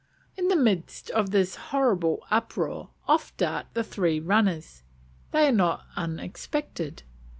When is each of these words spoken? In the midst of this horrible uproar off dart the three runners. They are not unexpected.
In 0.35 0.47
the 0.47 0.55
midst 0.55 1.11
of 1.11 1.29
this 1.29 1.57
horrible 1.69 2.25
uproar 2.31 2.89
off 3.07 3.37
dart 3.37 3.67
the 3.75 3.83
three 3.83 4.19
runners. 4.19 4.81
They 5.29 5.47
are 5.47 5.51
not 5.51 5.85
unexpected. 5.95 7.03